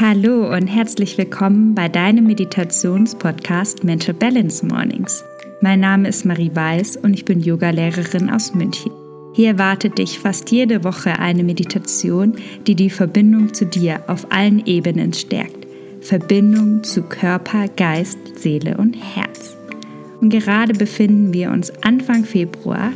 [0.00, 5.22] Hallo und herzlich willkommen bei deinem Meditationspodcast Mental Balance Mornings.
[5.60, 8.92] Mein Name ist Marie Weiß und ich bin Yogalehrerin aus München.
[9.34, 12.34] Hier erwartet dich fast jede Woche eine Meditation,
[12.66, 15.66] die die Verbindung zu dir auf allen Ebenen stärkt.
[16.00, 19.54] Verbindung zu Körper, Geist, Seele und Herz.
[20.22, 22.94] Und gerade befinden wir uns Anfang Februar,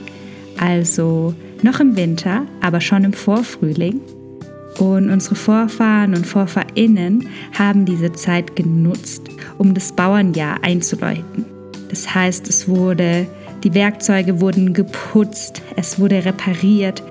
[0.59, 4.01] also noch im Winter, aber schon im Vorfrühling.
[4.79, 11.45] Und unsere Vorfahren und Vorfahrinnen haben diese Zeit genutzt, um das Bauernjahr einzuläuten.
[11.89, 13.27] Das heißt, es wurde,
[13.63, 17.03] die Werkzeuge wurden geputzt, es wurde repariert,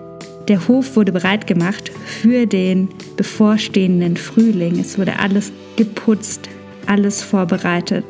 [0.49, 4.77] der Hof wurde bereit gemacht für den bevorstehenden Frühling.
[4.77, 6.49] Es wurde alles geputzt,
[6.85, 8.03] alles vorbereitet.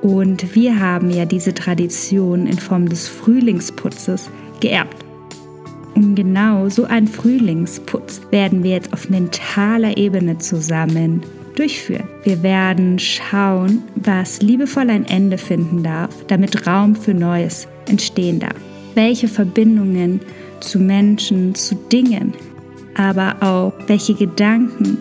[0.00, 5.07] Und wir haben ja diese Tradition in Form des Frühlingsputzes geerbt.
[5.98, 11.22] Und genau so einen Frühlingsputz werden wir jetzt auf mentaler Ebene zusammen
[11.56, 12.06] durchführen.
[12.22, 18.54] Wir werden schauen, was liebevoll ein Ende finden darf, damit Raum für Neues entstehen darf.
[18.94, 20.20] Welche Verbindungen
[20.60, 22.32] zu Menschen, zu Dingen,
[22.94, 24.98] aber auch welche Gedanken,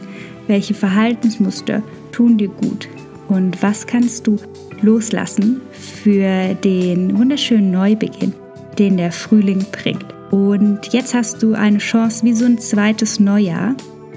[0.48, 2.88] welche Verhaltensmuster tun dir gut
[3.28, 4.38] und was kannst du
[4.81, 8.34] loslassen für den wunderschönen Neubeginn,
[8.80, 10.17] den der Frühling bringt.
[10.31, 13.75] Und jetzt hast du eine Chance wie so ein zweites Neujahr,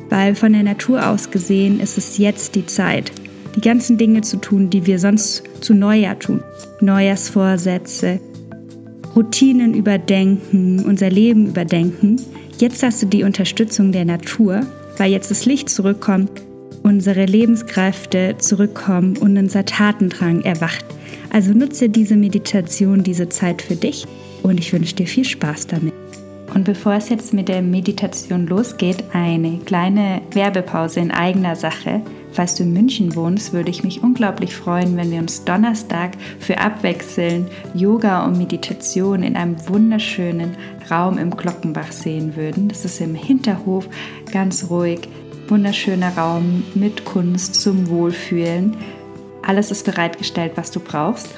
[0.09, 3.13] weil von der Natur aus gesehen ist es jetzt die Zeit,
[3.57, 6.43] die ganzen Dinge zu tun, die wir sonst zu Neujahr tun.
[6.81, 8.21] Neujahrsvorsätze,
[9.15, 12.17] Routinen überdenken, unser Leben überdenken.
[12.59, 14.61] Jetzt hast du die Unterstützung der Natur,
[14.99, 16.31] weil jetzt das Licht zurückkommt,
[16.83, 20.85] unsere Lebenskräfte zurückkommen und unser Tatendrang erwacht.
[21.31, 24.07] Also nutze diese Meditation, diese Zeit für dich
[24.43, 25.93] und ich wünsche dir viel Spaß damit.
[26.55, 32.03] Und bevor es jetzt mit der Meditation losgeht, eine kleine Werbepause in eigener Sache.
[32.33, 36.59] Falls du in München wohnst, würde ich mich unglaublich freuen, wenn wir uns Donnerstag für
[36.59, 40.57] Abwechseln Yoga und Meditation in einem wunderschönen
[40.91, 42.69] Raum im Glockenbach sehen würden.
[42.69, 43.89] Das ist im Hinterhof
[44.33, 45.09] ganz ruhig,
[45.49, 48.77] wunderschöner Raum mit Kunst zum Wohlfühlen.
[49.43, 51.31] Alles ist bereitgestellt, was du brauchst.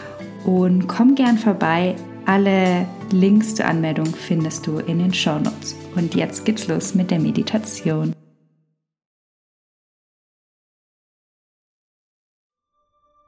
[0.45, 1.95] Und komm gern vorbei.
[2.27, 5.75] Alle Links zur Anmeldung findest du in den Show Notes.
[5.97, 8.15] Und jetzt geht's los mit der Meditation.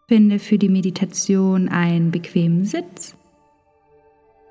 [0.06, 3.16] Finde für die Meditation einen bequemen Sitz.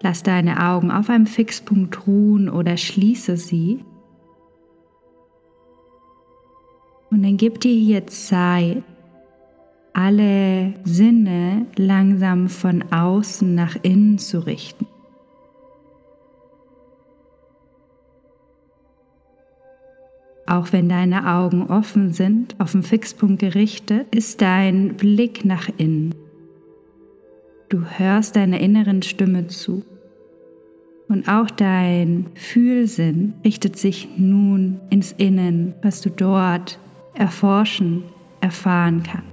[0.02, 3.86] Lass deine Augen auf einem Fixpunkt ruhen oder schließe sie.
[7.10, 8.84] Und dann gib dir hier Zeit,
[9.94, 14.88] alle Sinne langsam von außen nach innen zu richten.
[20.46, 26.14] Auch wenn deine Augen offen sind, auf den Fixpunkt gerichtet, ist dein Blick nach innen.
[27.70, 29.84] Du hörst deiner inneren Stimme zu.
[31.08, 36.80] Und auch dein Fühlsinn richtet sich nun ins Innen, was du dort
[37.14, 38.04] erforschen,
[38.42, 39.32] erfahren kannst.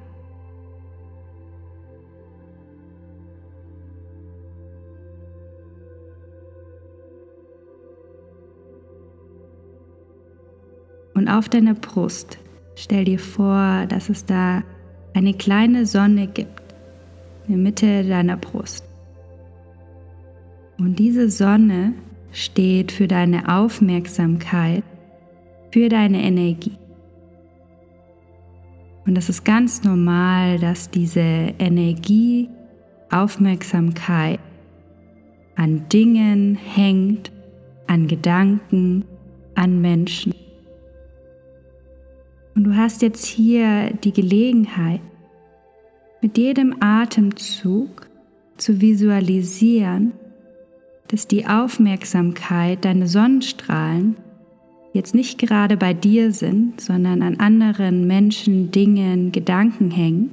[11.20, 12.38] Und auf deiner Brust
[12.76, 14.62] stell dir vor, dass es da
[15.12, 16.62] eine kleine Sonne gibt
[17.46, 18.86] in der Mitte deiner Brust.
[20.78, 21.92] Und diese Sonne
[22.32, 24.82] steht für deine Aufmerksamkeit,
[25.70, 26.78] für deine Energie.
[29.04, 32.48] Und es ist ganz normal, dass diese Energie,
[33.10, 34.40] Aufmerksamkeit
[35.54, 37.30] an Dingen hängt,
[37.88, 39.04] an Gedanken,
[39.54, 40.32] an Menschen.
[42.54, 45.00] Und du hast jetzt hier die Gelegenheit,
[46.22, 48.08] mit jedem Atemzug
[48.56, 50.12] zu visualisieren,
[51.08, 54.16] dass die Aufmerksamkeit, deine Sonnenstrahlen
[54.92, 60.32] jetzt nicht gerade bei dir sind, sondern an anderen Menschen, Dingen, Gedanken hängen,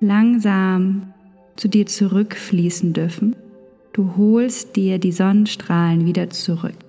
[0.00, 1.12] langsam
[1.56, 3.36] zu dir zurückfließen dürfen.
[3.92, 6.83] Du holst dir die Sonnenstrahlen wieder zurück.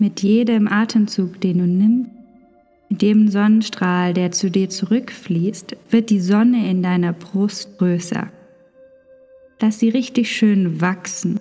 [0.00, 2.10] Mit jedem Atemzug, den du nimmst,
[2.88, 8.28] mit jedem Sonnenstrahl, der zu dir zurückfließt, wird die Sonne in deiner Brust größer.
[9.60, 11.38] Lass sie richtig schön wachsen.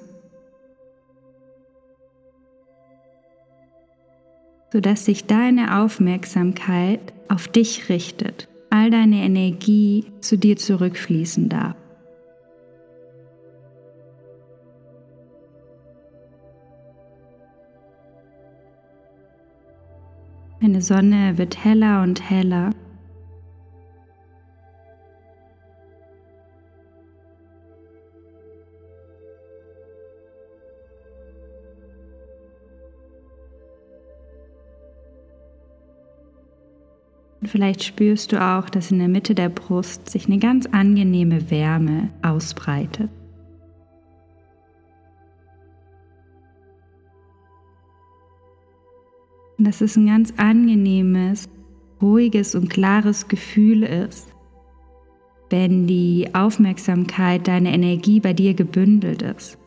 [4.71, 11.79] sodass sich deine Aufmerksamkeit auf dich richtet, all deine Energie zu dir zurückfließen darf.
[20.61, 22.71] Eine Sonne wird heller und heller
[37.50, 42.09] vielleicht spürst du auch, dass in der Mitte der Brust sich eine ganz angenehme Wärme
[42.21, 43.09] ausbreitet.
[49.59, 51.47] Und dass es ein ganz angenehmes,
[52.01, 54.33] ruhiges und klares Gefühl ist,
[55.51, 59.59] wenn die Aufmerksamkeit, deine Energie bei dir gebündelt ist.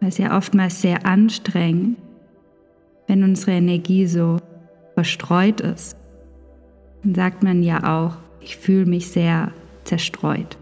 [0.00, 1.96] Weil es ja oftmals sehr anstrengend
[3.10, 4.36] wenn unsere Energie so
[4.94, 5.96] verstreut ist,
[7.02, 9.50] dann sagt man ja auch, ich fühle mich sehr
[9.82, 10.56] zerstreut.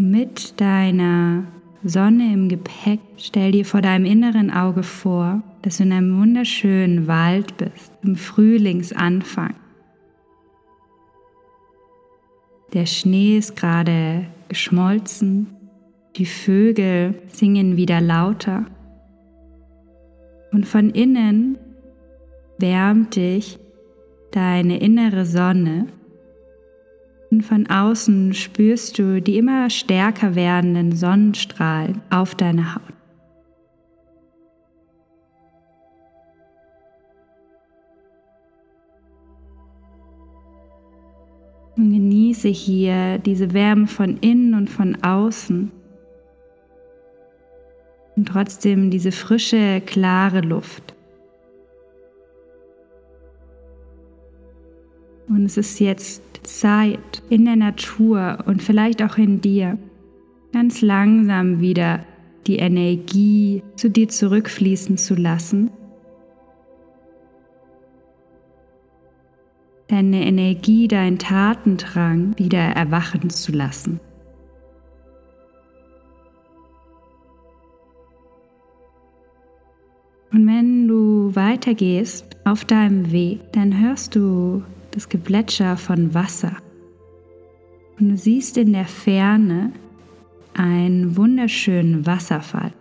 [0.00, 1.42] Mit deiner
[1.82, 7.08] Sonne im Gepäck stell dir vor deinem inneren Auge vor, dass du in einem wunderschönen
[7.08, 9.56] Wald bist, im Frühlingsanfang.
[12.74, 15.48] Der Schnee ist gerade geschmolzen,
[16.14, 18.66] die Vögel singen wieder lauter
[20.52, 21.58] und von innen
[22.58, 23.58] wärmt dich
[24.30, 25.88] deine innere Sonne
[27.42, 32.82] von außen spürst du die immer stärker werdenden Sonnenstrahlen auf deiner Haut.
[41.76, 45.70] Und genieße hier diese Wärme von innen und von außen.
[48.16, 50.97] Und trotzdem diese frische, klare Luft.
[55.28, 59.78] Und es ist jetzt Zeit in der Natur und vielleicht auch in dir,
[60.52, 62.04] ganz langsam wieder
[62.46, 65.70] die Energie zu dir zurückfließen zu lassen
[69.88, 74.00] deine Energie, dein Tatendrang wieder erwachen zu lassen.
[80.30, 86.56] Und wenn du weitergehst auf deinem Weg, dann hörst du das Geplätscher von Wasser.
[87.98, 89.72] Und du siehst in der Ferne
[90.54, 92.72] einen wunderschönen Wasserfall.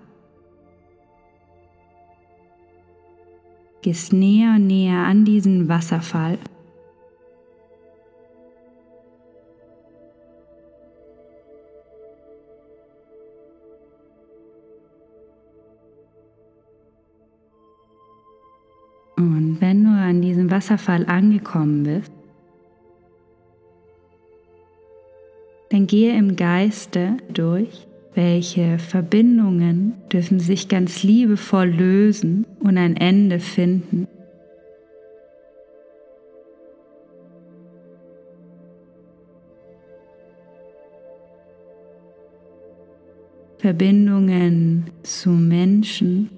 [3.81, 6.37] Gehst näher und näher an diesen Wasserfall
[19.17, 22.11] Und wenn du an diesem Wasserfall angekommen bist,
[25.69, 33.39] dann gehe im Geiste durch, welche Verbindungen dürfen sich ganz liebevoll lösen und ein Ende
[33.39, 34.07] finden.
[43.57, 46.29] Verbindungen zu Menschen,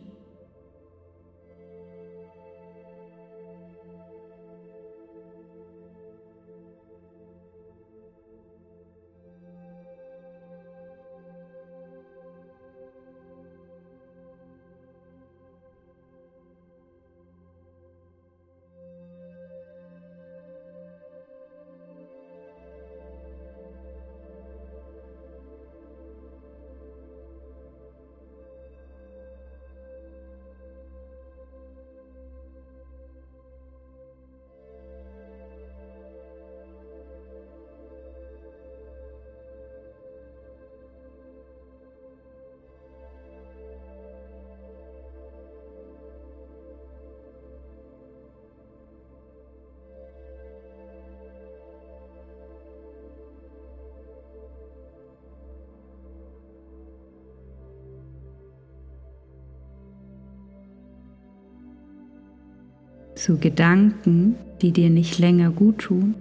[63.19, 66.15] zu Gedanken, die dir nicht länger gut tun.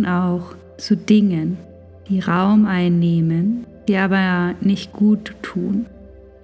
[0.00, 1.58] Und auch zu Dingen,
[2.08, 5.86] die Raum einnehmen, die aber nicht gut tun.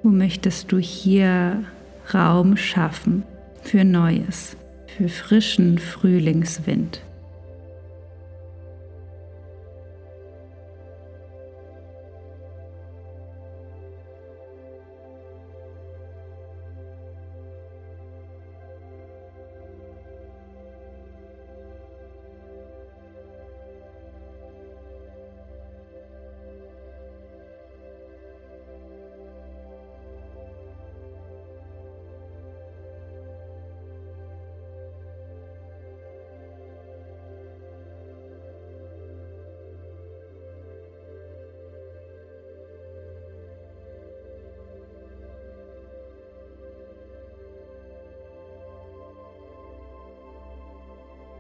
[0.02, 1.64] Wo möchtest du hier
[2.12, 3.22] Raum schaffen
[3.62, 7.00] für Neues, für frischen Frühlingswind?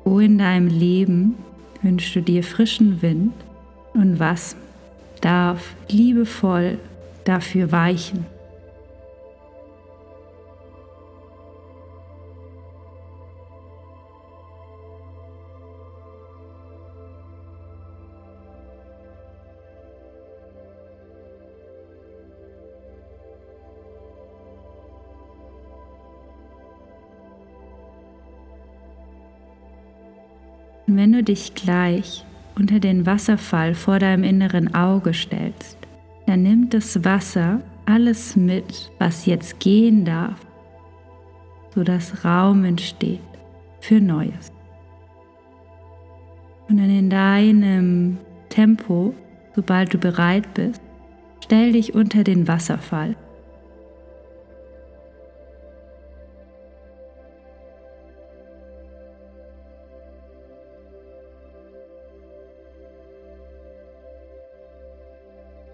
[0.06, 1.34] Wo in deinem Leben
[1.82, 3.32] wünschst du dir frischen Wind
[3.92, 4.54] und was
[5.20, 6.78] darf liebevoll
[7.24, 8.24] dafür weichen?
[31.28, 32.24] Dich gleich
[32.56, 35.78] unter den Wasserfall vor deinem inneren Auge stellst,
[36.26, 40.40] dann nimmt das Wasser alles mit, was jetzt gehen darf,
[41.74, 43.20] sodass Raum entsteht
[43.80, 44.52] für Neues.
[46.68, 48.18] Und dann in deinem
[48.48, 49.14] Tempo,
[49.54, 50.80] sobald du bereit bist,
[51.44, 53.14] stell dich unter den Wasserfall.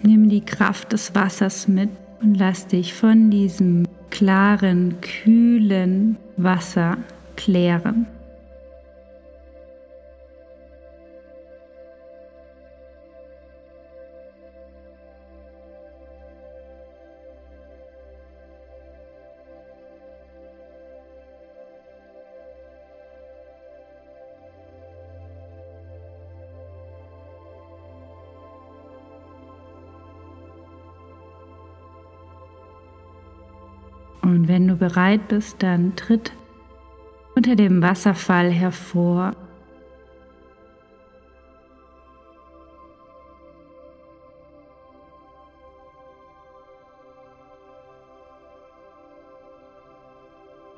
[0.02, 1.90] Nimm die Kraft des Wassers mit
[2.20, 6.98] und lass dich von diesem klaren, kühlen Wasser
[7.36, 8.06] klären.
[34.22, 36.32] Und wenn du bereit bist, dann tritt
[37.34, 39.34] unter dem Wasserfall hervor.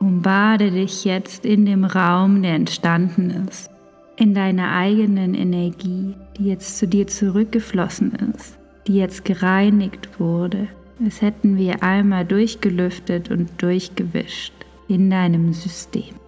[0.01, 3.71] Bade dich jetzt in dem Raum, der entstanden ist,
[4.17, 10.69] in deiner eigenen Energie, die jetzt zu dir zurückgeflossen ist, die jetzt gereinigt wurde
[11.03, 14.53] als hätten wir einmal durchgelüftet und durchgewischt
[14.89, 16.24] in deinem System.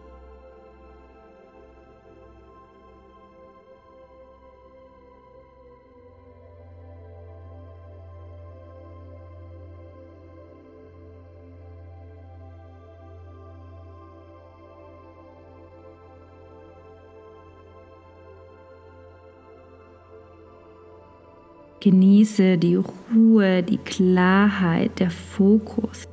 [21.86, 22.80] Genieße die
[23.14, 26.08] Ruhe, die Klarheit, der Fokus.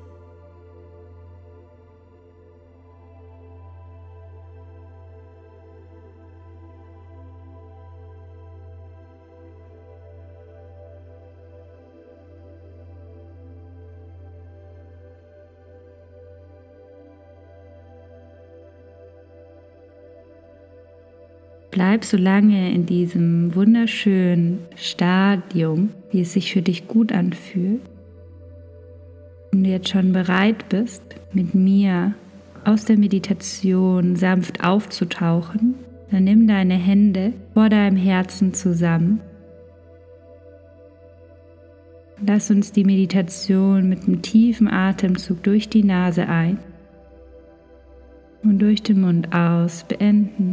[21.74, 27.82] Bleib so lange in diesem wunderschönen Stadium, wie es sich für dich gut anfühlt.
[29.52, 31.02] Wenn du jetzt schon bereit bist,
[31.34, 32.14] mit mir
[32.64, 35.74] aus der Meditation sanft aufzutauchen,
[36.12, 39.20] dann nimm deine Hände vor deinem Herzen zusammen.
[42.24, 46.60] Lass uns die Meditation mit einem tiefen Atemzug durch die Nase ein
[48.44, 50.53] und durch den Mund aus beenden.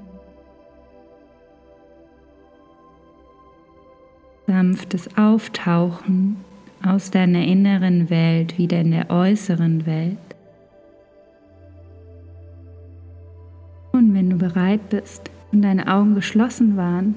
[4.46, 6.36] Sanftes Auftauchen
[6.84, 10.16] aus deiner inneren Welt wieder in der äußeren Welt.
[13.92, 17.16] Und wenn du bereit bist und deine Augen geschlossen waren,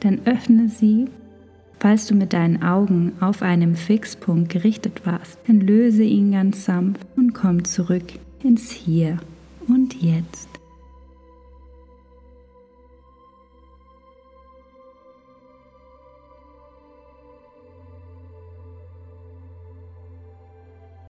[0.00, 1.06] dann öffne sie.
[1.78, 7.06] Falls du mit deinen Augen auf einem Fixpunkt gerichtet warst, dann löse ihn ganz sanft
[7.16, 9.18] und komm zurück ins Hier
[9.68, 10.55] und Jetzt.